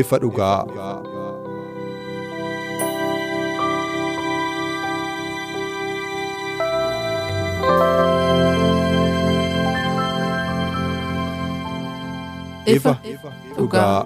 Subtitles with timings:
[0.00, 0.62] Ifa dhugaa.
[12.66, 12.96] ifa
[13.56, 14.04] dhugaa.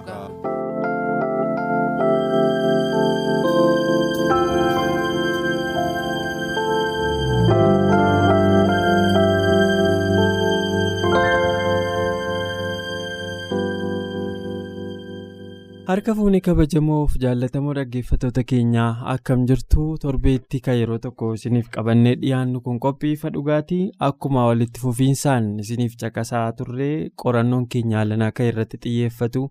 [15.93, 22.61] Harka fuunee kabajamoof jaallatamoo dhaggeeffattoota keenyaa akkam jirtu torbeetti kan yeroo tokko isiniif qabannee dhiyaannu
[22.67, 28.79] kun qophii ifa dhugaatii akkuma walitti fufiinsaan isiniif caqasaa turree qorannoon keenya alanaa kan irratti
[28.85, 29.43] xiyyeeffatu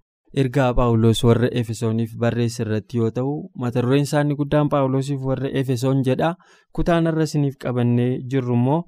[0.45, 6.03] ergaa paawuloos warra efesooniif barreesse irratti yoo ta'u mata dureen isaanii guddaan paawuloosiif warra efesoon
[6.11, 6.35] jedha
[6.79, 8.83] kutaan irra isiniif qabannee jirru immoo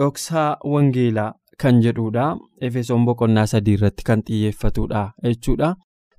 [0.00, 2.28] dhoksaa wangeelaa kan jedhudha
[2.70, 5.74] efesoon boqonnaa sadii irratti kan xiyyeeffatudha jechuudha.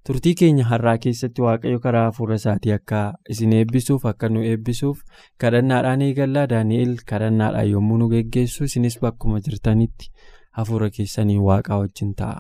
[0.08, 3.00] Turtii keenya har'aa keessatti waaqayyo karaa hafuura isaatii akka
[3.34, 5.02] isin eebbisuuf akka nu eebbisuuf
[5.44, 10.12] kadhannaadhaan eegallaa daani'el kadhannaadhaan yommuu nu geggeessu isinis bakkuma jirtanitti
[10.60, 12.40] hafuura keessanii waaqaa wajjin ta'a.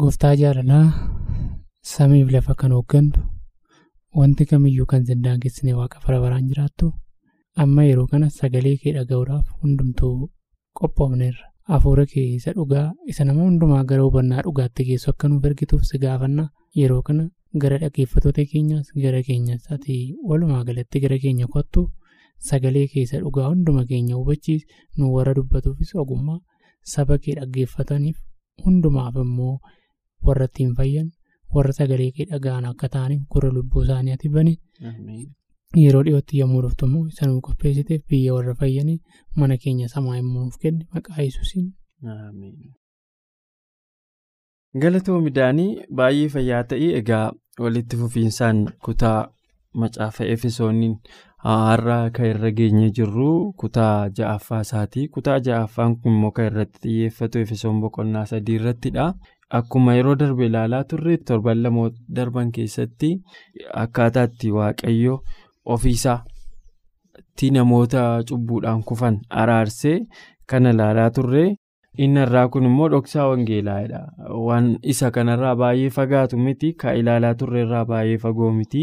[0.00, 0.86] Gooftaa jaalalaa
[1.94, 3.20] samiif lafa kan hooggantu
[4.20, 6.92] wanti kamiyyuu kan daangessine waaqa bara baraan jiraattu
[7.64, 10.16] amma yeroo kana sagalee kee dhaga'uudhaaf hundumtuu
[10.80, 11.46] qophoofneerra.
[11.68, 15.98] Hafuura kee isa dhugaa isa nama hundumaa gara hubannaa dhugaatti geessu akka nuuf ergituuf si
[16.04, 16.44] gaafanna
[16.80, 17.24] yeroo kana
[17.62, 19.96] gara dhaggeeffattoota keenyaas gara keenyas ati
[20.30, 21.82] walumaa galatti gara keenya kottu
[22.50, 24.62] sagalee kee isa dhugaa hunduma keenya hubachiis
[24.96, 26.38] nu warra dubbatuufis ogummaa
[26.94, 28.16] saba kee dhaggeeffataniif
[28.66, 29.54] hundumaaf immoo
[30.28, 31.08] warra ittiin fayyan
[31.56, 34.54] warra sagalee kee dhaga'an akka ta'aniif gurra lubbuu isaanii ati bani.
[35.76, 39.00] Yeroo dhiyootti yommuu dhuftu immoo isa nuuf qopheessiteef biyya warra fayyanii
[39.36, 41.66] mana keenya samaa immoo nuuf kenni maqaa yesuusiin.
[44.82, 45.70] Galatoo midhaanii
[46.00, 47.24] baay'ee fayyaa ta'e egaa
[47.64, 49.18] walitti fufiinsaan kutaa
[49.82, 50.94] macaafa efesooniin
[51.48, 55.08] har'a kan irra geenye jirru kutaa ja'affaa isaati.
[55.16, 59.10] Kutaa ja'affaan kun immoo kan irratti xiyyeeffatu efesoon boqonnaa sadii irrattidha.
[59.58, 61.84] Akkuma yeroo darbe ilaalaa turre torban lama
[62.20, 63.12] darban keessatti
[63.84, 65.18] akkaataa waaqayyo.
[65.76, 69.98] Ofiisaatti namoota cubbuudhaan kufan araarsee
[70.50, 71.44] kana ilaalaa turre
[72.04, 74.00] inni irraa kun immoo dhoksaa wangeelaadha
[74.48, 78.82] waan isa kanarraa baay'ee fagaatu miti kan ilaalaa turre irraa baay'ee fagoo miti.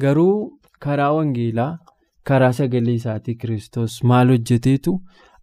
[0.00, 0.34] Garuu
[0.84, 1.72] karaa wangeelaa
[2.30, 4.92] karaa sagalee isaatii kiristoos maal hojjeteetu?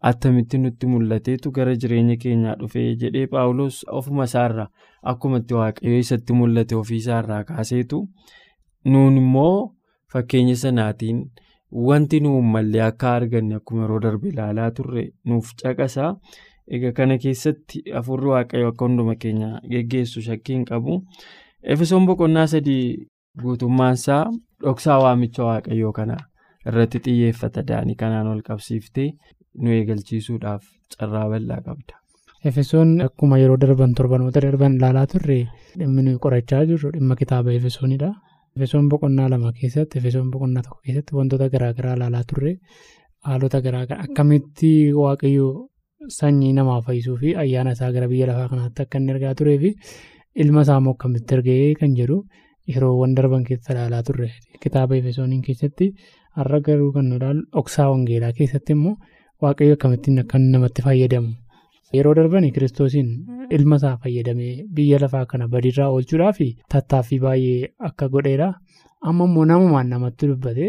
[0.10, 4.68] Attamitti nutti mul'ateetu gara jireenya keenyaa dhufee jedhee paawulos ofuma isaarraa
[5.12, 8.02] akkuma itti waaqayyo isatti mul'ate ofiisaarraa kaaseetu?
[8.92, 9.75] Nuun immoo.
[10.16, 11.18] Fakkeenya sanaatiin
[11.88, 16.12] wanti nu mallee akka arganne akkuma yeroo darbe ilaalaa turre nuuf caqasaa.
[16.76, 20.96] Egaa kana keessatti afurri waaqayyo akka hunduma keenya geggeessu shakkii hin qabu.
[21.74, 22.86] Efesoon boqonnaa sadii
[23.42, 24.22] guutummaansaa
[24.64, 26.18] dhoksaa waamicha waaqayyoo kana
[26.72, 29.10] irratti xiyyeeffata daanii kanaan ol qabsiiftee
[29.62, 30.64] nu eegalchiisuudhaaf
[30.98, 32.00] carraa bal'aa qabda.
[32.52, 35.38] Efesoon akkuma yeroo darban torbanoota darban ilaalaa turre
[35.80, 38.14] dhimmi qorachaa jirru dhimma kitaaba Efesoonidha.
[38.58, 42.52] Efesoon boqonnaa lama keessatti Efesoon boqonnaa tokko keessatti wantoota garaagaraa ilaalaa turre
[43.28, 44.70] haalota garaagaraa akkamitti
[45.00, 45.48] waaqayyo
[46.18, 49.72] sanyii namaa fayyisuu fi ayyaana isaa gara biyya lafaa kanaatti akka inni ergaa turee fi
[50.46, 52.18] ilma isaa immoo akkamitti ergee kan jedhu
[52.74, 54.30] yeroowwan darban keessa ilaalaa turre
[54.64, 55.92] kitaaba Efesooniin keessatti
[56.40, 58.96] har'a garuu kan nu ilaalu dhoksaa wangeelaa keessatti immoo
[59.44, 61.30] waaqayyo akkamittiin akka namatti fayyadamu.
[61.94, 63.10] Yeroo darban kiristoosiin
[63.58, 66.40] ilma isaa fayyadamee biyya lafaa kana badiirraa oolchuudhaaf
[66.74, 68.48] tattaaffii baay'ee akka godheedha.
[69.02, 70.66] Amma immoo namumaan namatti dubbate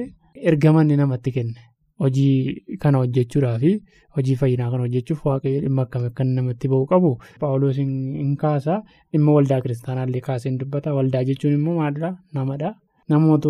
[0.50, 1.60] ergamanni namatti kenne.
[2.00, 3.62] Hojii kana hojjechuudhaaf
[4.16, 7.10] hojii fayyinaa kana hojjechuuf waaqayyo dhimma akkamii akka namatti ba'u qabu.
[7.40, 10.94] Paawuloos hin kaasa dhimma waldaa kiristaanaallee kaasee hin dubbata.
[10.98, 12.74] Waldaa jechuun immoo maalidha namadha.
[13.08, 13.48] Namoota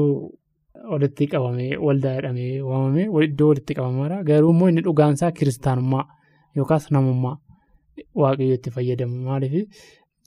[0.93, 6.05] walitti qabamee waldaa jedhamee waamamee iddoo walitti qabamaadha garuu immoo inni dhugaansaa kiristaanummaa
[6.57, 7.37] yookaas namummaa
[8.23, 9.55] waaqayyo itti fayyadamu maaliif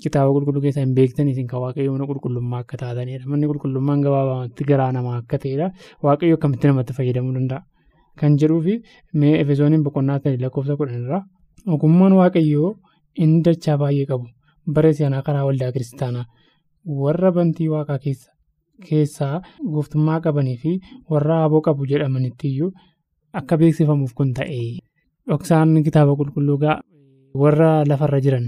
[0.04, 3.26] kitaaba qulqulluu keessa hin beektan isin kan waaqayyo mana qulqullummaa akka taatanidha.
[3.32, 5.68] Manni qulqullummaan gabaabamatti garaa namaa akka ta'edha.
[6.06, 7.62] Waaqayyo akkamitti namatti fayyadamuu danda'a?
[8.20, 8.74] Kan jedhuu fi
[9.20, 11.20] mee efesooniin boqonnaa ta'e lakkoofsa kudhanirra
[11.76, 12.72] ogummaan waaqayyoo
[13.24, 14.26] inni dachaa baay'ee qabu
[14.76, 16.26] bara seenaa karaa waldaa kiristaanaa
[17.04, 18.32] warra bantii waaqaa keessa
[18.88, 19.36] keessaa
[19.74, 20.72] gooftummaa qabanii fi
[21.12, 22.72] warra aboo qabu jedhamanitti iyyuu
[23.40, 24.60] akka beeksifamuuf kun ta'e
[25.30, 26.58] dhoksaan kitaaba qulqulluu
[27.44, 28.46] warra lafarra jiran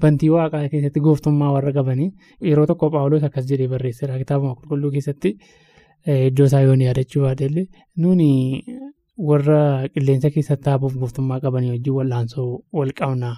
[0.00, 2.10] bantii waaqaa keessatti gooftummaa warra qabanii
[2.48, 5.30] yeroo tokko paawuloos akkas jedhee barreesseera kitaaba qulqulluu keessatti
[6.28, 7.66] iddoo isaa yoon yaadachuu baadhellee
[8.04, 8.28] nuuni
[9.30, 9.60] warra
[9.94, 13.36] qilleensa keessatti haabuuf gooftummaa qabanii wajjin wal'aansoo wal qabnaa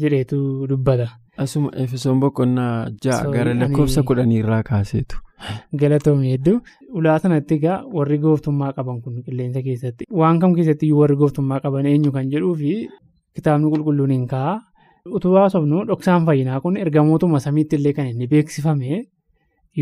[0.00, 0.38] jedheetu
[0.70, 1.06] dubbata.
[1.44, 2.74] Asuma efesoon boqonnaa
[3.04, 5.16] ja'a gara lakkoofsa kudhanii irraa kaaseetu.
[5.80, 6.56] Galatoomii hedduu
[7.00, 11.86] ulaa sanatti egaa warri gooftummaa qaban kun qilleensa keessatti waan kam keessatti warri gooftummaa qaban
[11.92, 12.72] eenyu kan jedhuu fi
[13.38, 14.54] kitaabni qulqulluun hin kaa'a.
[15.16, 19.04] Utuu haasofnu dhoksaan fayyinaa kun ergamootuma samiitti illee kan inni beeksifame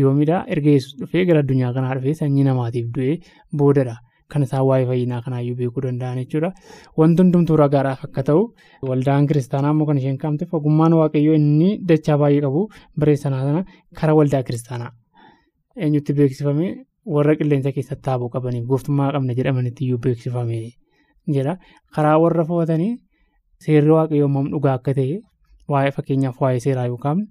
[0.01, 3.15] yoomidha erga yesus dhufee gara addunyaa kanaa dhufee sanyii namaatiif du'ee
[3.61, 3.95] boodadha.
[4.31, 6.49] Kan isaan waa'ee fayyinaa kanaayyuu beekuu danda'an jechuudha.
[6.99, 8.41] Wanti hundumtuu ragaadhaaf akka ta'u
[8.89, 12.61] waldaan kiristaanaa immoo kan isheen qaamteef ogummaan waaqayyoo inni dachaa baay'ee qabu
[12.99, 13.61] bareessanaa sana
[13.99, 14.91] karaa waldaa kiristaanaa
[15.85, 16.67] eenyutti beeksifame
[17.15, 20.59] warra qilleensa keessatti taaboo qabaniif gooftummaa qabna jedhamanitti iyyuu beeksifame
[21.35, 21.53] jedha.
[21.95, 22.91] Karaa warra fo'atanii
[23.65, 25.17] seerri waaqayyoo ammam dhugaa akka ta'e
[25.71, 27.25] waa'ee fakkeenyaaf waa'ee seeraa yookaan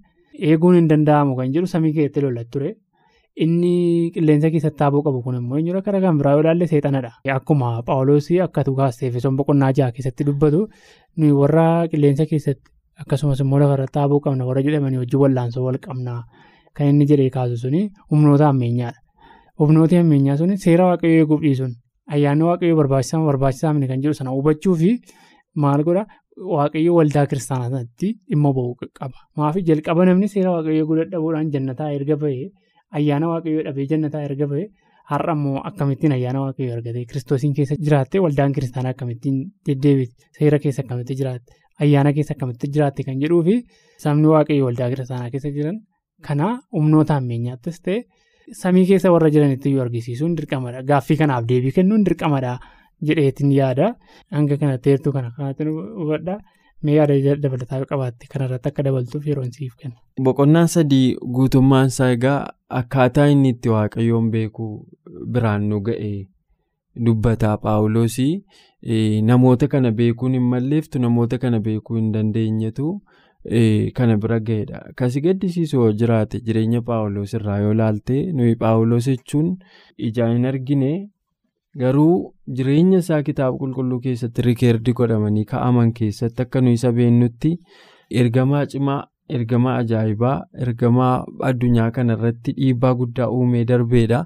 [0.49, 2.69] eeguun hin danda'amu kan jedhu samii keessatti lolatti ture.
[3.43, 7.11] Inni qilleensa keessatti taaboo qabu kun immoo eenyudha karaa kan biraa yoo ilaalle seexanadha.
[7.35, 10.61] Akkuma Paawuloosii akka tukaastee efesoon boqonnaa ja'a keessatti dubbatu
[11.39, 12.71] warra qilleensa keessatti
[13.01, 16.21] akkasumas immoo lafarratti taaboo qabna warra jedhamanii wajjin wallaansoo wal qabnaa
[16.77, 17.81] kan inni jedhee kaasu suni
[18.11, 18.99] humnoota ammeenyaadha.
[19.59, 21.73] Humnooti ammeenyaa suni seera waaqayyoo eeguuf dhiisuun
[22.17, 24.89] ayyaanni waaqayyoo barbaachisaa barbaachisaa kan jedhu sana hubachuu fi
[25.63, 26.03] maal godha?
[26.55, 29.17] Waaqayyoo waldaa kiristaanaa sanatti dhimma ba'uu qaba.
[29.37, 32.47] Maafi jalqaba namni seera waaqayyoo eeguu dadhabuudhaan jannataa erga bahee
[32.97, 34.67] ayyaana waaqayyoo dhabee jannataa erga bahee
[35.11, 39.37] har'a immoo akkamittiin ayyaana waaqayyoo argatee kiristoosiin keessa jiraattee waldaan kiristaanaa akkamittiin
[39.67, 41.51] deddeebite seera keessa akkamitti jiraatte
[41.85, 43.55] ayyaana keessa akkamitti jiraatte kan jedhuu fi
[44.05, 45.77] sabni waaqayyoo waldaa kiristaanaa keessa jiran
[46.27, 47.97] kana humnoota ammeenyaattis ta'e
[48.61, 50.79] samii keessa warra jiranitti iyyuu argisiisuun dirqamadha.
[50.89, 52.53] Gaaffii kanaaf deebii kennuun dirqamadha
[53.09, 53.95] jedheetiin yaada
[54.31, 56.37] hanga kanatti heertuu kana kanatti hubadha.
[56.83, 59.95] Mee yaada dabalataa qabaatte kanarratti akka dabaltuuf yeroon siif kenna.
[60.25, 62.39] Boqonnaan sadii guutummaan isaa egaa
[62.79, 64.73] akkaataa inni itti waaqayyoon beekuu
[65.37, 66.11] biraan nu ga'e
[67.05, 68.43] dubbataa paawuloosii
[69.31, 72.93] namoota kana beekuun hin malleeftu namoota kana beekuu hin dandeenyetu
[73.97, 74.81] kana bira ga'edha.
[74.95, 79.53] Kasi gaddisiisu yoo jiraate jireenya paawuloos irraa yoo laalte nuyi paawuloos jechuun
[79.97, 81.09] ijaan hin argine.
[81.81, 87.51] Garuu jireenya isaa kitaaba qulqulluu keessatti rikeerdi godhamanii ka'aman keessatti akka nuyi isa beennutti
[88.21, 89.01] ergamaa cimaa,
[89.37, 90.35] ergamaa ajaa'ibaa,
[90.65, 91.11] ergamaa
[91.49, 94.23] addunyaa kanarratti dhiibbaa guddaa uumee darbeedha.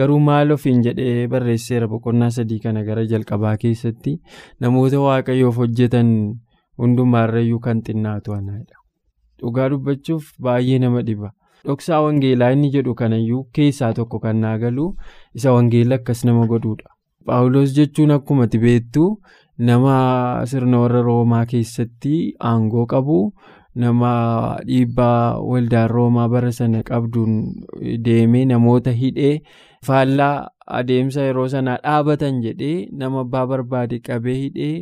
[0.00, 4.16] Garuu maal ofiin jedhee barreesseera boqonnaa sadii kana gara jalqabaa keessatti
[4.60, 6.14] namoota waaqayyoof hojjetan
[6.78, 8.80] hundumaarrayyuu kan xinnaatu anaadha.
[9.42, 11.34] Dhugaa dubbachuuf baay'ee nama dhiba.
[11.66, 14.88] Dhoksaa wangeelaa inni jedhu kanayyuu keessaa tokko kan naa galu
[15.34, 16.93] isa wangeela akkas nama godhuudha.
[17.26, 19.04] Paawuloos jechuun akkuma beektu
[19.58, 22.16] nama sirna warra roomaa keessatti
[22.50, 23.18] aangoo qabu
[23.74, 24.10] nama
[24.66, 27.38] dhiibbaa waldaan roomaa bara sana qabduun
[28.08, 29.34] deemee namoota hidhee
[29.86, 30.48] faallaa
[30.80, 34.74] adeemsa yeroo sanaa dhaabatan jedhee nama abbaa barbaade qabee hidhee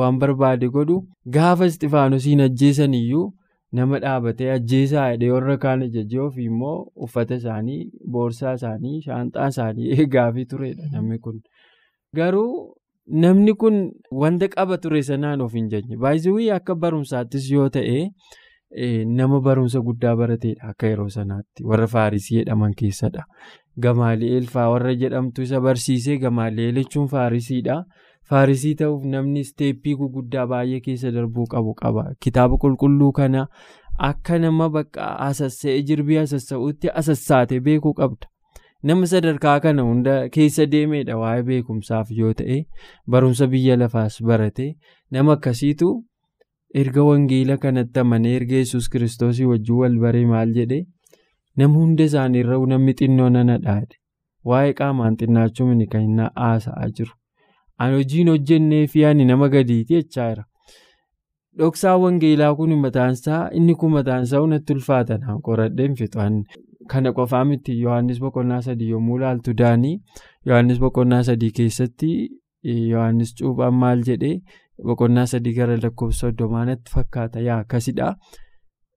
[0.00, 0.98] waan barbaade godhu
[1.36, 3.26] gaafa istifaanosiin ajjeesan iyyuu.
[3.78, 7.82] nama dhaabatee ajjeesaa hidhee warra kaan ajajee ofii immoo uffata isaanii
[8.14, 11.36] boorsaa isaanii shaanxaa isaanii eegaafii turedha namni kun
[12.16, 12.74] garuu
[13.22, 13.76] namni kun
[14.22, 18.00] wanta qaba ture sanaan of hin jenne baay'ee akka barumsaattis yoo ta'e
[19.20, 23.24] nama barumsa guddaa barateedha akka yeroo sanaatti warra faarisii jedhaman keessadha
[23.86, 27.82] gamaali'eel faa warra jedhamtu isa barsiisee gamaali'eel jechuun faarisiidha.
[28.30, 32.02] Faarisii ta'uuf namni isteeppii guguddaa baay'ee keessa darbuu qabu qaba.
[32.24, 33.46] Kitaaba qulqulluu kana
[34.08, 38.28] akka nama bakka hasassa'ee jirbii hasassa'uutti hasassaate beekuu qabda.
[38.82, 42.56] Nama sadarkaa kana hunda keessa deemedha waa'ee beekumsaaf yoo ta'e
[43.14, 44.66] barumsa biyya lafaas barate
[45.16, 45.88] nama akkasiitu
[46.82, 50.80] erga wangeela kanatti amanee erga yesus kiristoosii wajjin wal baree maal jedhee
[51.62, 54.00] nama hunda isaaniirra namni xinnoo nana dhaade
[54.52, 55.16] waa'ee qaamaan
[55.70, 57.12] mini kan inni haasa'aa jiru.
[57.78, 60.44] Ani hojiin hojjennee fi ani nama gadiiti jechaa jira.
[61.58, 66.44] Dhoksaa wangeelaa kun mataansaa inni kun mataansaa natti ulfaatan qoradheen fixan.
[66.90, 69.96] Kana qofaa miti Yohaannis boqonnaa sadii yommuu ilaaltu daanii
[70.46, 72.08] Yohaannis boqonnaa sadii keessatti
[72.76, 74.32] Yohaannis cuuphaan maal jedhee
[74.90, 78.08] boqonnaa sadii gara lakkoofsa soddomaanatti fakkaata yaa akkasidha.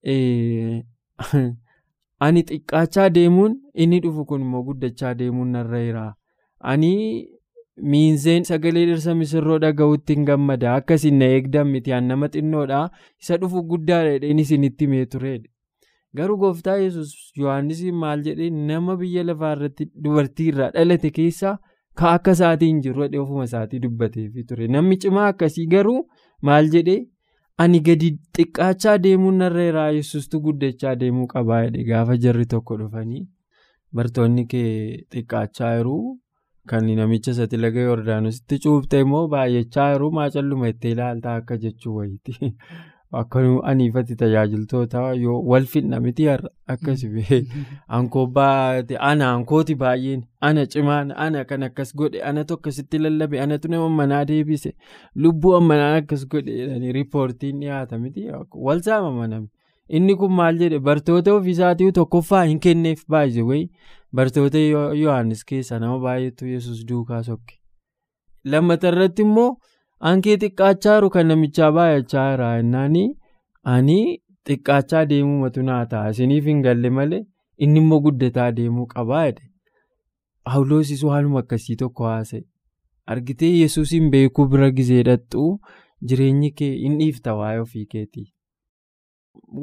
[2.25, 3.53] ani xiqqaachaa deemuun
[3.85, 6.07] inni dhufu kun immoo guddachaa deemuun narra jira.
[6.73, 6.91] Ani
[7.93, 12.81] miinzeen sagalee dhirsa misirroo dhaga'uutti hin gammada akkasiin na eegdan miti an nama xinnoodha
[13.23, 15.52] isa dhufu guddaadha inni isinitti himee turedha.
[16.17, 21.53] Garuu gooftaa yesus Yohaannis maal jedhee nama biyya lafaa irratti dubartii irraa dhalate keessaa
[22.01, 24.67] ka akka isaatiin jiru ofuma isaatii dubbateefi ture.
[24.75, 25.99] Namni cimaa akkasii garuu
[26.49, 26.99] maal jedhee
[27.65, 33.25] ani gadi xiqqaachaa deemuun narra jira yesustu guddachaa deemuu qabaa jedhe gaafa jarri tokko dhufanii
[33.99, 34.71] bartoonni kee
[35.15, 35.97] xiqqaachaa jiru.
[36.71, 41.95] Kan namicha isatti laga Yordaanositti cuubte immoo baay'achaa jiru maa calluma itti ilaaltaa akka jechuu
[41.97, 42.35] wayiiti.
[43.21, 45.65] Akka aniifatti tajaajiltoota yoo wal
[46.01, 47.41] miti har'a akkasii
[47.87, 53.67] ankoo baate ana ankooti baay'een ana cimaan ana kan akkas godhe anatu akkasitti lallabe anatu
[53.67, 54.71] nama manaa deebise.
[55.15, 58.25] Lubbuu ammanaan akkas godhe jedhanii riippoortiin dhiyaata miti.
[58.65, 59.49] Wal namni.
[59.89, 60.79] Inni kun maal jedhe?
[60.79, 63.69] Bartoota ofiisaatii tokkoffaa hin kenneef baay'ee wayi
[64.15, 67.59] bartoota Yohaannis keessaa nama baay'eetu yesus duukaa sokke.
[68.45, 69.57] Lammata irratti immoo
[70.07, 72.97] hankee xiqqaachaa jiru kan namichaa baay'achaa jira jennaan
[73.75, 73.97] ani
[74.49, 77.21] xiqqaachaa deemumatu naa ta'a isiniif hin galle malee
[77.67, 79.45] inni immoo guddataa deemuu qabaa jedhe.
[80.53, 82.41] Hawloosis waanuma akkasii tokko haasa'e.
[83.13, 85.43] Argitee yesuusin beekuu bira gizee dhaqxu
[86.11, 88.25] jireenyi kee hin dhiifta waa'ee ofii keetii.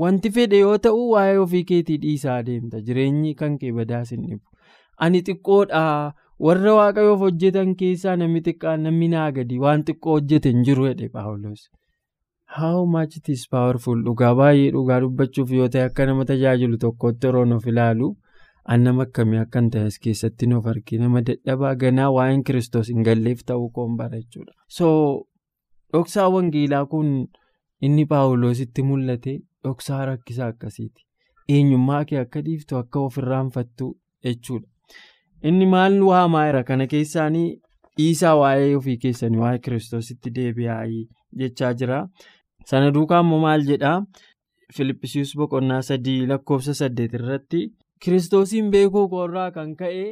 [0.02, 4.44] Wanti fedhe yoo ta'u waa'ee ofii keetii dhiisaa deemta jireenyi kan kee badaas hin dhibu.
[5.06, 5.84] Ani xiqqoodha
[6.46, 11.08] warra waaqayyoof hojjetan keessaa namni xiqqaan namni naa gadi waan xiqqoo hojjete hin jiru jedhe
[11.16, 11.62] Paawulos.
[12.58, 17.26] How much it is powerful dhugaa baay'ee dhugaa dubbachuuf yoo ta'e akka nama tajaajilu tokkotti
[17.28, 18.08] yeroo nuuf ilaalu
[18.74, 23.04] an nama akkamii akka hin ta'es keessatti nuuf argee nama dadhabaa ganaa waa'een kiristoos hin
[23.10, 24.52] galleef ta'uu koon bara jechuudha.
[24.78, 24.88] So
[25.92, 27.14] dhoksaa wangeelaa kun
[27.88, 29.38] inni Paawulositti mul'ate.
[29.64, 31.02] Dhoksaa rakkisaa akkasiiti.
[31.54, 33.88] Eenyummaa kee akka dhiiftu akka ofirraanfattu
[34.24, 34.68] jechuudha.
[35.48, 37.48] Inni maal waamaa jira kana keessaanii
[37.98, 40.80] dhiisaa waa'ee ofii keessanii waa'ee kiristoositti deebi'aa
[41.42, 42.00] jechaa jira.
[42.70, 43.98] Sana duukaa immoo maal jedhaa
[44.76, 47.62] Filippisius boqonnaa sadii lakkoofsa saddeet irratti
[48.04, 50.04] kiristoosiin beekuu koorraa kan ka'e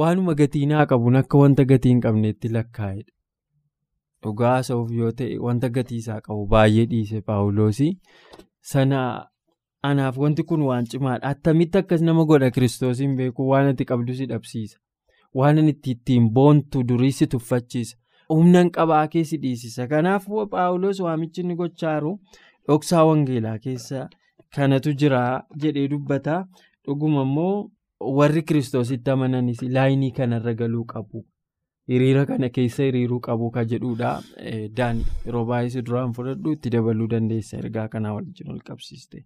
[0.00, 3.10] waanuma gatii naa qabuun akka wanta gatii hin qabneetti lakkaa'edha.
[4.24, 7.92] Dhugaa haasa'uuf yoo ta'e wanta gatii isaa qabu baay'ee dhiise Paawuloosii.
[8.72, 9.00] Sana
[9.88, 11.26] anaaf wanti kun waan cimaadha.
[11.32, 14.78] Attamitti akkas nama godha kiristoosiin beekuu waan ati qabdu si dhabsiisa.
[15.34, 17.96] Waan itti ittiin boontu durii si tuffachiisa.
[18.28, 19.86] Humna qabaa kee si dhiisisa.
[19.88, 22.12] Kanaaf Paawulos waamichi inni gochaa jiru
[22.68, 24.08] dhoksaa wangeelaa keessa
[24.56, 25.20] kanatu jira
[25.62, 26.46] jedhee dubbata.
[26.86, 27.70] Dhuguma immoo
[28.18, 31.24] warri kiristoositti amananis laayinii kanarra galuu qabu.
[31.88, 34.10] Hiriira kana keessa hiriiruu qabu kan jedhudha.
[34.76, 39.24] Daani yeroo baay'ee duraan fudhadhu itti dabaluu dandeessa ergaa kanaa waliin ol qabsiiste.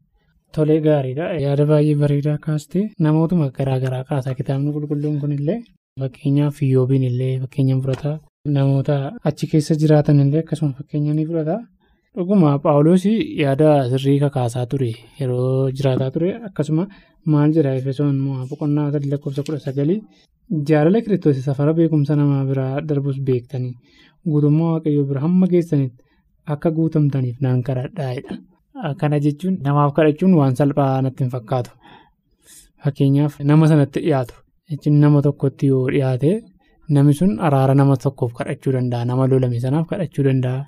[0.56, 1.26] Tolee gaariidha.
[1.44, 5.58] Yaada baay'ee bareedaa kaaste namootuma garaagaraa kaasaa kitaabni qulqulluun kunillee
[6.02, 8.12] fakkeenyaaf Iyyoobiin illee fakkeenyaan fudhata.
[8.56, 8.96] Namoota
[9.28, 11.56] achi keessa jiraatan illee akkasuma fakkeenya ni fudhata.
[12.16, 13.04] Dhuguma Paawuloos
[13.44, 14.90] yaada sirrii kakaasaa ture
[15.20, 16.84] yeroo jiraataa ture akkasuma
[17.32, 18.16] maal jedha Efesoon
[18.50, 20.00] boqonnaa lakkoofsa kudha sagalii
[20.68, 23.74] jaalala kiristoos safara beekumsa namaa biraa darbus beektanii
[24.30, 26.02] guutummaa waaqayyoo bira hamma geessanitti
[26.54, 28.34] akka guutamtaniif naan kadhadhaa'edha.
[29.00, 31.70] Kana jechuun namaaf kadhachuun waan salphaa natti hin fakkaatu.
[32.84, 34.34] Fakkeenyaaf nama sanatti dhiyaatu
[34.70, 36.30] jechuun nama tokkotti yoo dhiyaate
[36.96, 40.60] namni sun araara nama tokkoof kadhachuu danda'a nama lolame sanaaf kadhachuu danda'a.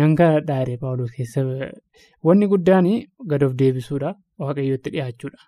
[0.00, 1.40] Nan kadhadhaa jedhee Paawulos keessa
[2.28, 2.86] wanni guddaan
[3.32, 4.14] gad of deebisuudha
[4.44, 5.38] waaqayyootti dhiyaachuudha.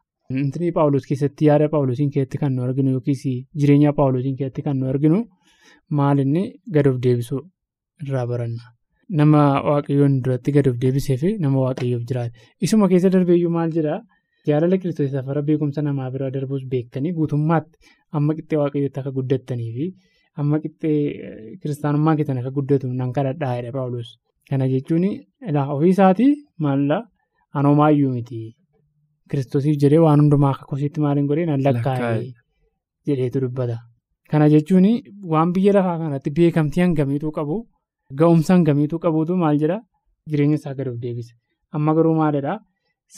[0.45, 3.23] Intinii Paawulos keessatti yaada Paawulosiin keessatti kan nu arginu yookiis
[3.61, 5.21] jireenya Paawulosiin keessatti kan nu arginu
[5.99, 6.43] maal inni
[6.75, 7.41] gad of deebisuu
[8.07, 8.65] irraa baranna.
[9.09, 12.33] Nama waaqayyoon duratti gad of deebisee fi nama waaqayyoof jiraate.
[12.61, 14.01] Isuma keessa darbeeyyuu maal jedhaa
[14.49, 17.79] jaalala kiristoos safara beekumsa namaa bira darbuus beektanii guutummaatti
[18.19, 19.87] amma qixxee waaqayyootti akka guddattanii fi
[20.43, 20.97] amma qixxee
[21.63, 24.09] kiristaanummaa keessan akka guddatu nan kadhadhaa jedha Paawulos.
[24.51, 25.05] Kana jechuun
[25.77, 26.33] ofii isaatii
[26.67, 27.03] maallaa
[27.59, 28.41] anoomaayyuu miti.
[29.31, 32.27] Kiristoosiif jedhee waan hundumaa akka kosiitti maaliin godhee nan lakkaa'ee
[33.07, 33.79] jedheetu dubbata.
[34.31, 34.87] Kana jechuun
[35.33, 37.57] waan biyya lafaa kanatti beekamtii hangamiitu qabu
[38.15, 39.81] ga'umsa hangamiitu qabuutu maal jedhaa
[40.31, 41.33] jireenya isaa gad of deebise.
[41.73, 42.59] Amma garuu maalidhaa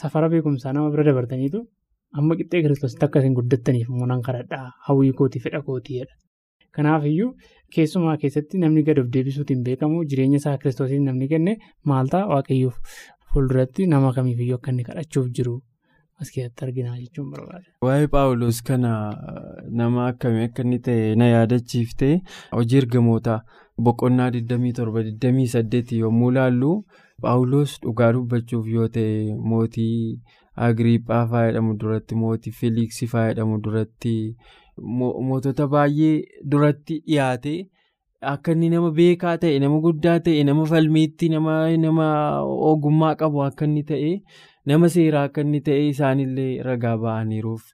[0.00, 1.60] safara beekumsaa nama bira dabartaniitu
[2.18, 4.72] amma qixxee kiristoositti akka isin guddattaniif nan kadhadhaa.
[4.86, 6.12] Hawwii kootii fedha kootiidha.
[6.72, 7.34] Kanaafiyyuu
[7.74, 10.04] keessumaa keessatti namni gad of deebisuutiin beekamu.
[10.04, 12.76] Jireenya isaa kiristoosiin namni kenne maal ta'a waaqayyoof
[13.32, 15.60] fuulduratti nama kamiifiyyuu akka inni kadhachuuf jiru
[16.20, 17.64] as keessatti arginaa jechuun barbaada.
[17.86, 18.92] Waa'ee Paawulos kana
[19.80, 22.14] nama akkamii akka inni ta'e na yaadachiiftee
[22.56, 23.36] hojii ergamoota
[23.88, 26.72] boqonnaa 27-28 yommuu laallu
[27.22, 30.20] Paawuloos dhugaa dubbachuuf yoo ta'e mootii
[30.68, 34.14] Agriiphaa faayadamu duratti mootii Feliiksii faayadamu duratti
[35.30, 37.54] mootota baay'ee duratti dhiyaate
[38.32, 41.54] akka inni nama beekaa ta'e nama guddaa ta'e nama falmiitti nama
[42.70, 44.12] ogummaa qabu akka inni ta'e
[44.70, 47.64] nama seeraa akka ta'e isaanillee ragaa ba'aniiruuf.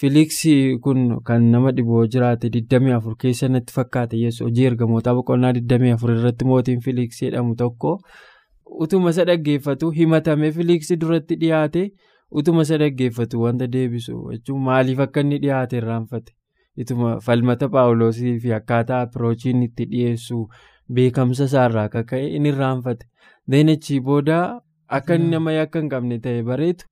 [0.00, 6.16] Filiiksii kun kan nama dhiboo jiraate 24 keessa natti fakkaate yesu hojii ergamootaa boqonnaa 24
[6.18, 7.92] irratti mootiin Filiiksii jedhamu tokko
[8.86, 11.84] utuma isa dhaggeeffatu himatamee Filiiksii duratti dhiyaate
[12.42, 16.36] utuma isa dhaggeeffatu wanta deebisu jechuun maaliif akka inni dhiyaate irraanfate
[16.84, 20.42] ituma falmata paawuloosii fi akkaataa apiroochiin itti dhiyeessu
[20.98, 23.08] beekamsa isaarraa akka ka'e inni irraanfate
[23.54, 24.40] deenachii booda
[24.88, 26.84] akka inni nama yakka hin qabne ta'e bareetu.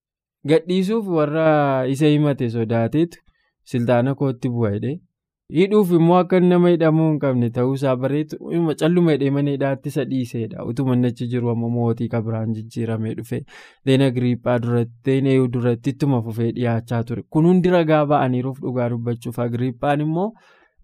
[0.50, 1.48] gadhiisuuf warra
[1.96, 3.18] isa himate sodaateetu
[3.72, 4.96] siltaana kootti bu'a jedhee
[5.58, 8.38] hidhuuf immoo akka nama hidhamuu hin qabne ta'uusaa bareetu
[8.82, 10.64] calluma hidhee mana hidhaatti isa dhiiseedha.
[10.72, 13.40] Utuma achi jiru amma mootii kabiraan jijjiiramee dhufe
[13.86, 17.22] deena agriiphaa duratti deena eeyyuu duratti ittuma fufee dhiyaachaa ture.
[17.30, 20.28] Kun hundi ragaa ba'aniiruuf dhugaa dubbachuuf agriiphaan immoo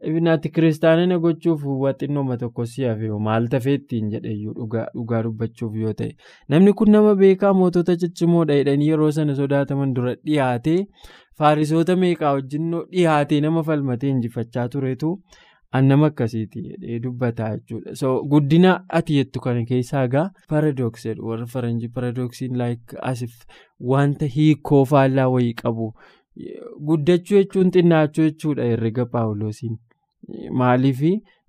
[0.09, 6.11] ibinaatti kiristaanina gochuuf waxinnooma tokko si hafe maal tafeettiin jedheyyuu dhugaa dubbachuuf yoo ta'e
[6.55, 10.79] namni kun nama beekaa mootota ciccimoodha jedhanii yeroo sana sodaataman dura dhiyaatee
[11.43, 15.11] faarisoota meeqaa wajjin dhiyaatee nama falmatee injifachaa turetu
[15.79, 22.57] annama akkasiiti jedhee dubbataa jechuudha guddina ati jettu kana keessaa egaa paradoksidha warra faranjii paradoksiin
[22.63, 23.37] laayik asif
[23.93, 25.93] wanta hiikoo faallaa wayii qabu
[26.89, 29.79] guddachuu jechuun xinnaachuu jechuudha herrega paawuloosiin.
[30.63, 31.01] Maaliif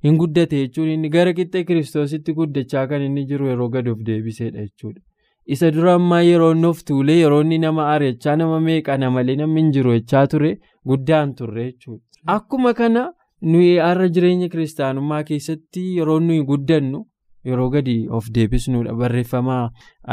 [0.04, 4.62] hin guddate jechuun inni gara qixxee kiristoositti guddachaa kan inni jiru yeroo gad of deebiseedha
[4.68, 5.02] jechuudha.
[5.46, 9.62] Isa dura ammaa yeroo inni of tuulee yeroo inni nama ari'achaa nama meeqana malee namni
[9.62, 10.52] hin jiru jechaa ture
[10.88, 12.04] guddaan turre jechuudha.
[12.36, 13.06] Akkuma kana
[13.54, 17.06] nuyi har'a jireenya kiristaanummaa keessatti yeroo nuyi guddannu
[17.50, 19.56] yeroo gadi of deebisnudha barreeffama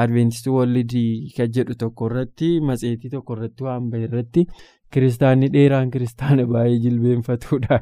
[0.03, 4.47] adventistii wallidii kan jedhu tokko irratti matseetii tokko irratti waan bahe irratti.
[4.97, 7.81] Kiristaanni dheeraan kiristaana baay'ee jilbeenfatuudha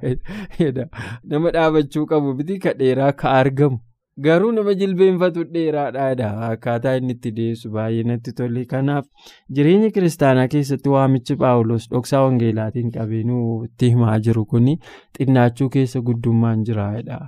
[1.33, 3.79] nama dhaabachuu qabu biti ka dheeraa ka argamu.
[4.25, 10.95] Garuu nama jilbeenfatu dheeraadha akkaataa inni itti dhiyeessu baay'ee natti tole kanaaf jireenya kiristaanaa keessatti
[10.95, 14.71] waamichi paawuloos dhoksaa wangeelaatiin qabeenuu itti himaa jiru kun
[15.19, 17.21] xinnaachuu keessa guddummaan jiraadha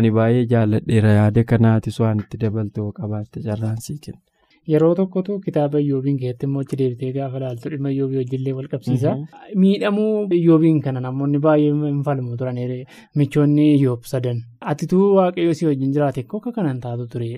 [0.00, 4.22] ani baay'ee jaalladheera yaada kanaatis waan itti dabaltoo qabaatte carraansii kenna.
[4.72, 9.12] Yeroo tokkotu kitaaba iyyoobiin keessatti immoo achi deebitee gaafa ilaaltu dhimma iyyoobii wajjillee wal qabsiisa.
[9.64, 12.60] Miidhamuu iyyoobiin kana namoonni baay'ee hin falmu turan
[13.22, 14.40] michoonni iyyoob sadan.
[14.72, 17.28] Atituu waaqayyoo si wajjin jiraate akka kanan taatu ture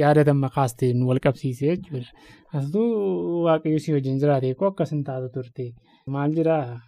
[0.00, 2.08] yaada damma kaasteen wal qabsiisee jechuudha.
[2.54, 5.72] Atituu waaqayyoo si wajjin jiraate akkas hin taatu turte.
[6.06, 6.80] Maal jedhaa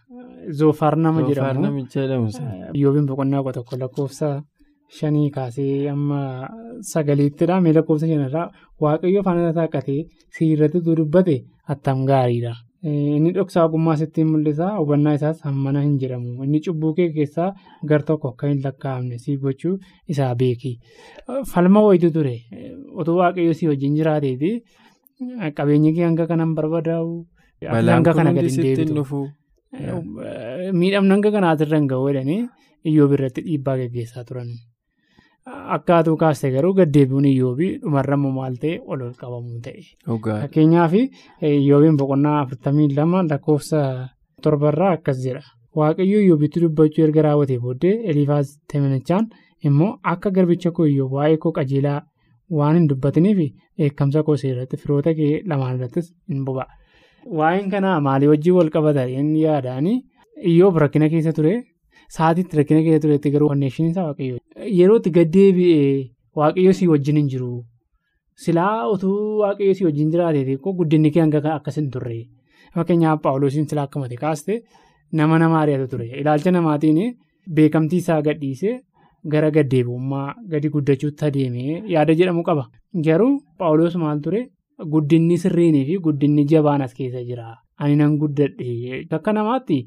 [0.60, 2.30] zoofaar nama jedhamu.
[2.74, 4.32] Iyyoobiin boqonnaa tokko lakkoofsa.
[4.98, 6.20] Shanii kaasee amma
[6.92, 7.60] sagaliittidha.
[7.62, 10.00] Mee lakkoofsa shanarraa waaqayyo faana taaqatee
[10.38, 11.36] siirratti dubbate
[11.74, 12.54] attam gaariidha.
[12.84, 14.66] Inni dhoksaa ogummaa sitti mul'isa.
[14.78, 16.44] Hubannaa isaas hammana hin jedhamu.
[16.44, 17.54] Inni cubbuu kee keessaa
[17.90, 19.78] gar tokko akka hin lakkaa'amne si gochuu
[20.14, 20.72] isaa beeki.
[21.52, 22.34] Falma wayitu ture.
[22.94, 24.50] Otoo waaqayyo si wajjin jiraateeti
[25.56, 27.24] qabeenyi kee hanga kanan barbaadaa'u.
[27.72, 29.24] Hanga kana gadi hin deebitu.
[30.80, 32.40] Miidhamni hanga kanaatirra hin ga'u jedhanii
[32.92, 34.50] iyyoob irratti dhiibbaa gaggeessaa turan.
[35.48, 39.82] Akkaatuu kaaste garuu gaddeebi'uun iyyoobii dhumarrammoo maal ta'e ol ol qabamuu ta'e.
[40.08, 43.80] Fakkeenyaaf iyyoobiin boqonnaa afurtamii lama lakkoofsa
[44.42, 45.42] torbarraa akkas jedha.
[45.76, 49.28] Waaqayyo iyyoobitti dubbachuu erga raawwatee booddee Eliifaas Temenichaan
[49.70, 52.00] immoo akka garbicha koo iyyoob waa'ee koo qajeelaa
[52.60, 53.44] waan hin dubbatiniif
[53.78, 56.68] eekkamsa koo seerratti firoota kee lamaan irrattis hin boba'a.
[57.38, 60.00] Waa'een kanaa maalii wajjin wal qabata inni yaadaanii
[60.54, 61.54] iyyoob rakkina keessa ture.
[62.16, 64.38] Sa'aatiitti rakkina keessa turetti garuu konneeshinii isaa waaqayyo.
[64.78, 67.50] Yeroo itti gaddeebi'ee waaqayyo si wajjin hin jiru.
[68.44, 72.16] Silaa utuu waaqayyo si wajjin jiraateeti guddinni kee hanga akkas hin turre.
[72.74, 74.62] Fakkeenyaaf Paawuloosiin silaa akkamate kaaste
[75.12, 76.06] nama nama ari'atu ture.
[76.20, 77.16] Ilaalcha namaatiin
[77.54, 78.80] beekamtii isaa gadhiisee
[79.32, 82.64] gara gaddeebi'ummaa gadi guddachuutti adeemee yaada jedhamu qaba.
[83.06, 84.40] Garuu Paawuloos maal ture
[84.94, 87.54] guddinni sirriinii fi guddinni jabaan as keessa jira.
[87.78, 89.78] Ani nan guddadhe akka namaatti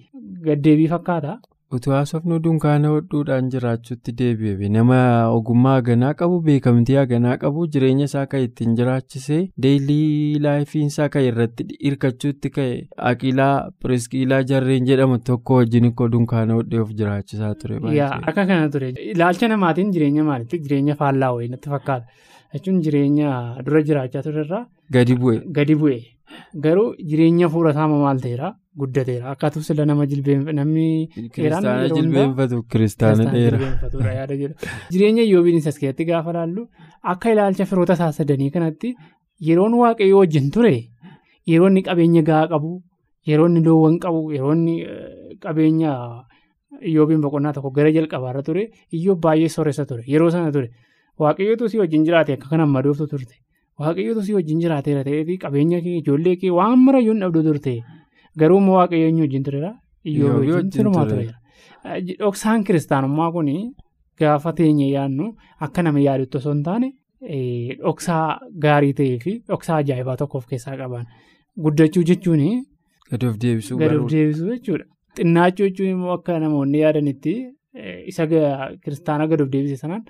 [0.47, 1.39] gaddeebii fakkaata.
[1.75, 4.97] Utuu haasofnu dunkaana hodhuudhaan jiraachuutti deebi'e nama
[5.37, 11.65] ogummaa haganaa qabu beekamtii haganaa qabu jireenya isaa kan ittiin jiraachisee deelii laayifiinsaa kan irratti
[11.87, 12.77] hirkachuutti ka'e
[13.11, 17.81] Aqiilaa Piriskiilaa Jarreen jedhamu tokko wajjin ikkoo dunkaana hodhee of jiraachisaa ture.
[18.05, 22.05] Akka kana ture ilaalcha namaatiin jireenya maalitti jireenya faallaa wayii natti fakkaata
[22.53, 23.33] jechuun jireenya
[23.65, 24.63] dura jiraachaa turerraa.
[24.91, 25.99] Gadi bu'e.
[26.63, 28.53] Garuu jireenya fuula isaa maal ta'eera.
[28.77, 29.31] Guddateera.
[29.33, 34.51] Akkaatuu sila nama namni Kiristaana jilbeenfatu kiristaana dheeraa.
[34.91, 36.67] Jireenya iyyoobiin as keessatti gaafa laallu
[37.03, 38.93] akka ilaalcha firoota isaa sadanii kanatti
[39.49, 40.75] yeroon waaqayyoo wajjin ture.
[41.47, 42.81] Yeroo inni qabeenya gahaa qabu
[43.27, 44.75] yeroo inni loowwan qabu yeroo inni
[45.43, 45.91] qabeenya
[46.81, 48.63] iyyoobiin boqonnaa tokko gara jalqabaarra ture
[48.93, 50.69] iyyoob baay'ee sooressa ture yeroo sana ture.
[51.19, 53.35] Waaqayyootu si wajjin jiraate akka kanaan madooftu turte.
[53.79, 57.73] Waaqayyootu si wajjin jiraateera ta'eefi qabeenya kee ijoollee kee waan marayyuu hin dhabdu turte
[58.43, 59.71] garuu immoo waaqayyoo inni wajjin tureera
[60.11, 61.35] iyyoob wajjin turumaa tureera.
[62.21, 63.49] Dhoksaan kiristaanummaa kun
[64.19, 65.25] gaafa teenye yaadnu
[65.67, 66.89] akka nama yaadutti osoo hin taane
[67.83, 68.23] dhoksaa
[68.65, 71.05] gaarii ta'ee fi dhoksaa ajaa'ibaa tokko of keessaa qaban
[71.65, 72.43] guddachuu jechuun.
[73.11, 73.79] Gad of deebisuu
[74.53, 74.85] jechuudha.
[75.17, 77.33] Xinnaachuu jechuun immoo akka namoonni yaadanitti
[78.13, 78.27] isa
[78.83, 80.03] kiristaana gad of deebise sanaan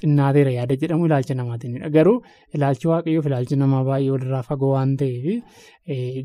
[0.00, 1.88] xinnaateera yaada jedhamu ilaalcha namaatiinidha.
[1.96, 2.16] Garuu
[2.56, 5.26] ilaalchi waaqayyoof ilaalchi namaa baay'ee walirraa fagoo waan ta'eef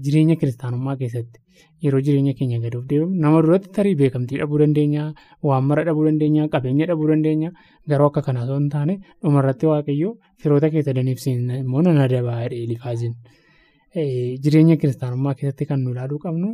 [0.06, 1.40] jireenya kiristaanummaa keessatti
[1.86, 5.04] yeroo jireenya keenya gad of deebi'u nama duratti tarii beekamtii dhabuu dandeenya
[5.50, 7.50] waan mara dhabuu dandeenya qabeenya dhabuu dandeenya
[7.94, 13.14] garuu akka kanaa osoo hin taane dhumarratti waaqayyoo firoota keessa daniibsiin immoo nan adabaa elifaasiin
[14.44, 16.50] jireenya kiristaanummaa keessatti kan nu ilaaluu qabnu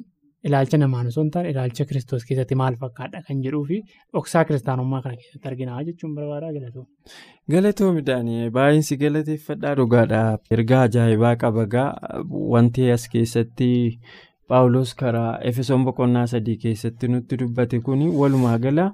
[0.47, 3.80] ilaalcha namaan osoo hin taane ilaalcha kiristoos keessatti maal fakkaadha kan jedhuu fi
[4.13, 6.86] dhoksaa kiristaanummaa kana keessatti arginaa jechuun barbaadaa galatoo.
[7.56, 10.23] Galatoo midhaanii baay'insi galateeffadhaa dhugaadha.
[10.58, 11.91] Ergaa ajaa'ibaa qaba gaa
[12.56, 13.69] wanti as keessatti
[14.49, 18.86] paawulos karaa efesoon boqonnaa sadii keessatti nutti dubbate kun walumaa gala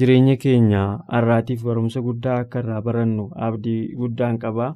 [0.00, 0.82] jireenya keenya
[1.14, 4.66] har'aatiif barumsa guddaa akka irraa barannu abdii guddaan qaba.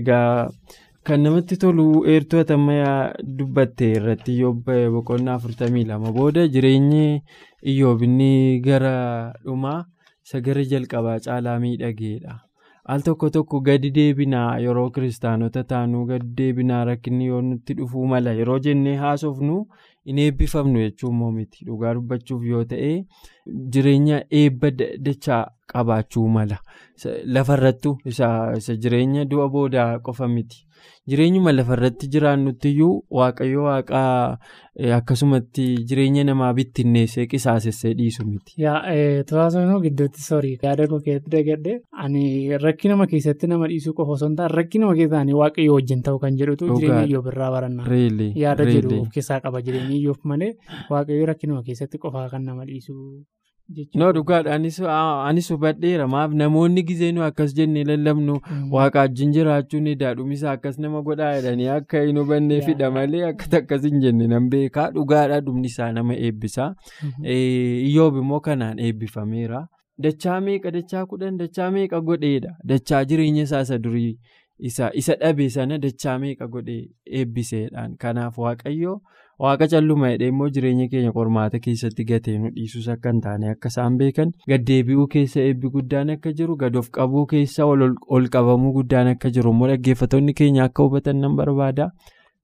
[0.00, 0.50] Egaa
[1.06, 7.06] kan namatti tolu eertuu atammayyaa dubbatte irratti iyyoob boqonnaa afurtamii lama booda jireenyi
[7.72, 8.94] iyyoobinni gara
[9.44, 9.80] dhumaa
[10.26, 12.34] isa gara jalqabaa caalaa miidhageedha.
[12.92, 18.32] al tokko tokko gadi deebinaa yeroo kiristaanota taanuu gadi deebinaa rakkinni yoo nutti dhufuu mala
[18.38, 19.58] yeroo jennee haasofnu
[20.06, 22.90] hin eebbifamnu jechuun miti dhugaa dubbachuuf yoo ta'e
[23.74, 24.70] jireenya eebba
[25.08, 25.42] dachaa
[25.74, 26.58] qabaachuu mala
[27.36, 30.66] lafarrattu isa jireenya du'a boodaa qofa miti.
[31.10, 34.38] Jireenyuma lafarratti jiraannuttiyyuu waaqayyo waaqaa
[34.98, 38.54] akkasumatti jireenya namaa bittinneessee qisaasessee dhiisu miti.
[39.30, 42.24] Tuwaasoo gidduutti soorii yaada koo keessatti dagadhee ani
[42.66, 46.18] rakki nama keessatti nama dhiisuu qofa osoo hin taane rakki nama keessatti waaqayyo wajjin ta'u
[46.24, 47.86] kan jedhutu jireenya iyyoob irraa barannaa.
[48.44, 50.52] Yaada jedhu of keessaa qaba jireenya iyyoob malee
[50.90, 52.94] waaqayyo rakki nama keessatti qofaa kan nama dhiisu.
[53.94, 54.54] No dhugaadha
[55.28, 58.34] anis hubadheera maaf namoonni gizeenuu akkas jennee lallabnu
[58.76, 63.82] waaqa wajjin jiraachuun daadhumisa akkas nama godhaa jedhanii akka hin hubannee fidha malee akka akkas
[63.90, 66.66] hin jenne nan beekaa dhugaadha dhumni isaa nama eebbisa
[67.36, 69.62] iyyoob immoo kanaan eebbifameera
[70.08, 74.12] dachaa meeqa dachaa kudhan dachaa meeqa godheedha dachaa jireenya isaa isa durii
[74.68, 76.82] isa dhabe sana dachaa meeqa godhee
[77.20, 79.00] eebbiseedhaan kanaaf waaqayyo.
[79.44, 83.68] Waaqa calluma jedhee immoo jireenya keenya qormaata keessatti gatee nu dhiisus akka hin taane akka
[83.74, 87.66] isaan beekan gaddeebi'uu keessa eebbi guddaan akka jiru gad of qabuu keessa
[88.16, 91.90] ol qabamuu guddaan akka jiru immoo dhaggeeffattoonni keenya akka hubatan nan barbaada.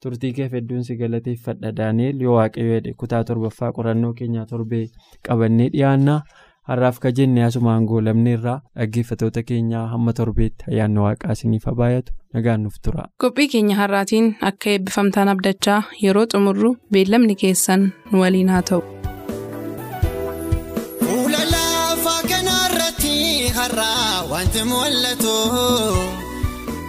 [0.02, 1.70] Turtii keef hedduun si galateeffadha.
[1.76, 4.82] Daani'el yoo waaqayyo kutaa torbaffaa qorannoo keenyaa torbee
[5.28, 6.20] qabannee dhiyaannaa
[6.68, 12.76] har'aaf ka jenne asumaan goolamneerraa dhaggeeffattoota keenyaa hamma torbeetti ayyaanni waaqaa isiniif baay'atu nagaan nuuf
[12.84, 13.04] tura.
[13.24, 18.82] qophii keenya har'aatiin akka eebbifamtaan abdachaa yeroo xumurru beellamni keessan nu waliin haa ta'u.
[24.30, 25.34] wanti mul'atu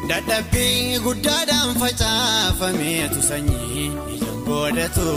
[0.10, 3.86] dadhabbii guddaadhaan facaafameetu sanyii
[4.16, 5.08] ijaan godhatu.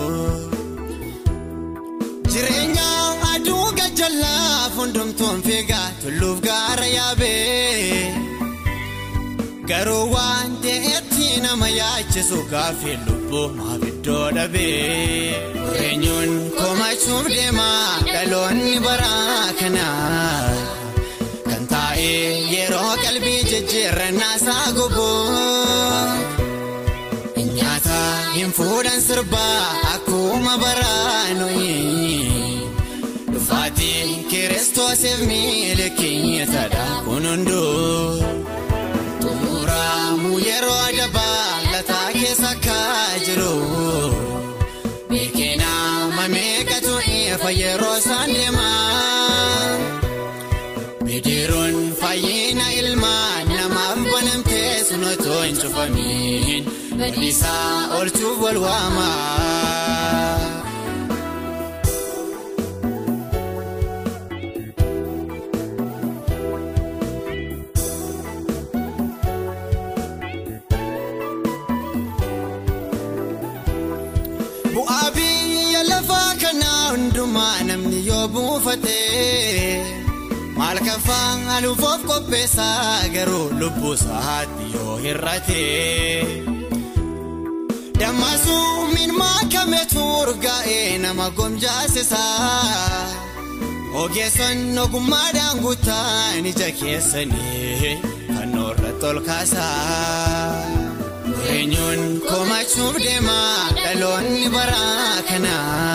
[4.00, 8.12] Gajjallaaf hundumtuun fiigaa tulluuf gaara yaabee
[9.70, 15.34] garuu waan ta'etti nama yaachisu gaaffii lubbuu maaf iddoo dhabee
[15.84, 20.48] eenyuun komachuuf deemaa dhaloonni baraa kanaa
[21.50, 22.24] kan taa'ee
[22.56, 25.24] yeroo qalbii jijjiirrannaa isaa gubuu.
[27.58, 28.00] nyaata
[28.34, 30.50] hin fuudhan sirbaa akkuma
[31.70, 32.39] dhufaatiin
[34.60, 38.24] kiristoosiif miila keenyatadha kun hunduu
[39.22, 42.76] xumuramu yeroo adabaa lataa keessa akka
[43.26, 43.54] jiru
[45.12, 49.78] beekenaa mameeqatu eefa yeroo isaan deemaa
[51.06, 56.62] bidiruun fayyina ilmaa namaaf banamtee sunotoo hin cufamiin.
[57.00, 59.69] Badiisaa oolchuuf wal waamaa.
[81.10, 86.44] Maal kafaan haluuf of qopheessaa garuu lubbuu isaatti yoo hir'atee.
[88.00, 92.22] Dammasuu minmaa kametu urgaa'ee nama gomjaasisa.
[94.02, 97.98] Ogeesson ogummaadhaan guutaan ija keessanii
[98.34, 100.64] fannoo irratti ol kaasaa.
[101.54, 103.38] Eenyuun komachuuf deema
[103.82, 104.84] dhaloonni bara
[105.28, 105.89] kanaa.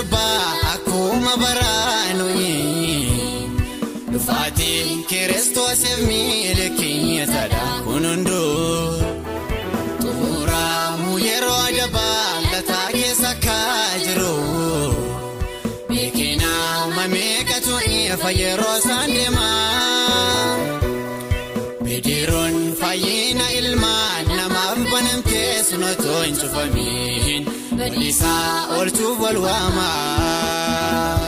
[0.00, 2.56] Sirbaa akkuma baraanuyi.
[4.12, 9.04] Dhufaatiin kiristoosiif miila keenyatadha kun hunduu.
[10.02, 13.58] Xumuramu yeroo adabaa lataa keessa akka
[14.04, 14.34] jiru.
[15.88, 18.78] Beekinaa mameeqatu ifa yeroo
[28.10, 31.18] badiisaa oolchuuf wal waamaa.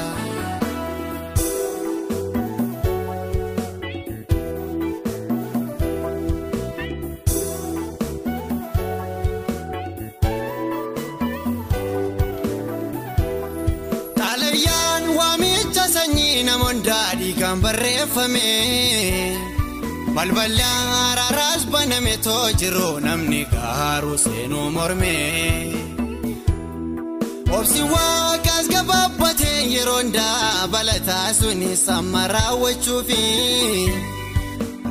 [14.18, 18.48] Xaalayyaan waamicha sanyii namoonni daadhii kan barreeffame.
[20.16, 25.14] Balballi araaraas baname too jiru namni gaaruu seenuu morme.
[27.58, 33.22] Obsi waaqaas gabaabbatee yeroo hundaa balataa sunis amma raawwachuufi.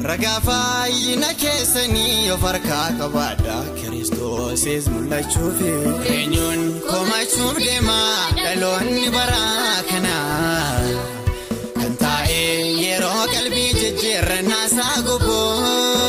[0.09, 5.71] Ragaa fayyina keessanii of harkaa qabaadha kiristoosis mul'achuufi.
[6.15, 7.99] Eenyuun komachuuf deema
[8.43, 9.41] dhaloonni bara
[9.89, 10.79] kanaa.
[11.79, 16.00] Kan taa'ee yeroo qalbii jijjiirrannaa isaa gubboo.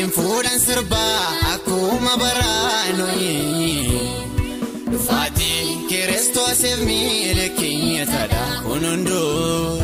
[0.00, 3.32] Hin fuudhan sirbaa akkuma baraanuyi.
[4.92, 9.82] Dhufaatiin kiristoosiif miila keenyatadha kun hunduu.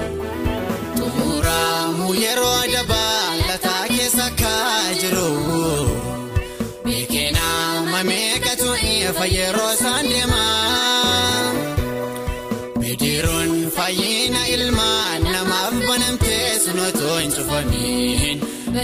[0.96, 4.54] Xumuramu yeroo adabaa lataa keessa akka
[5.02, 5.28] jiru.
[6.84, 10.06] Beekinaa mameeqatu ifa yeroo isaan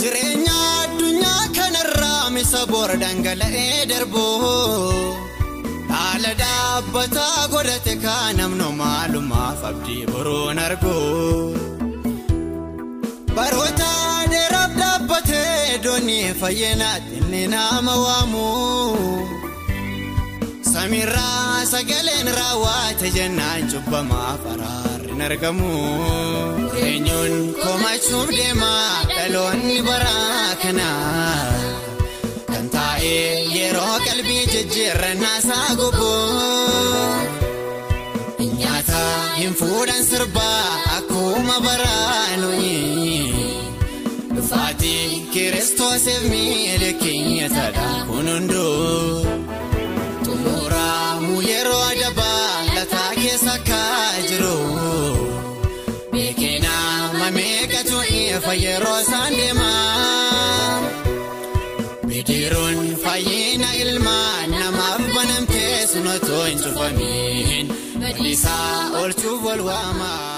[0.00, 4.24] Jireenya addunyaa kanarraa misa boora dhangala'ee darbu.
[5.92, 10.96] Haala dhaabbataa godhate kan namni maalumaaf abdii boruun argu.
[16.40, 18.46] Fayyinaatti inni nama waamu.
[20.72, 25.70] Samiirraa sagaleen raawwate jennaan cubbamaaf araarri hin argamu.
[26.86, 28.72] Eenyuun komachuuf deema
[29.12, 30.16] dhaloonni bara
[30.62, 31.38] kanaa.
[32.50, 37.08] Kan taa'ee yeroo qalbii jijjiirrannaa isaa gubboo.
[38.58, 39.02] Nyaata
[39.38, 40.66] hin fuudhan sirbaa
[40.96, 42.74] akkuma baraanuyi.
[44.48, 49.26] Dhufaatiin kiristoosiif miila keenyatadha kun hunduu.
[50.24, 53.80] Xumuramu yeroo adabaa lataa keessa akka
[54.28, 54.58] jiru.
[56.12, 60.90] Beekinaa mameeqatu ifa yeroo isaan deemaa.
[62.08, 67.66] Bidiruun fayyina ilmaan namaaf banamtee sun otoo hin cufamiin
[68.00, 70.33] badiisaa oolchuuf wal waamaa.